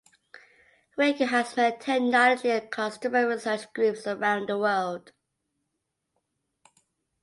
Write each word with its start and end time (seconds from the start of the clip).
Ricoh 0.97 1.27
has 1.27 1.55
many 1.55 1.77
technology- 1.77 2.49
and 2.49 2.71
customer-research 2.71 3.71
groups 3.71 4.07
around 4.07 4.49
the 4.49 4.57
world. 4.57 5.11